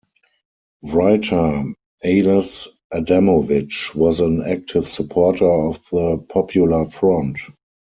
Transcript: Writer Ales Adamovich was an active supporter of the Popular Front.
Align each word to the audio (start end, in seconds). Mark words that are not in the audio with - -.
Writer 0.81 1.61
Ales 2.03 2.67
Adamovich 2.91 3.93
was 3.93 4.19
an 4.19 4.41
active 4.41 4.87
supporter 4.87 5.45
of 5.45 5.77
the 5.91 6.17
Popular 6.27 6.85
Front. 6.85 7.37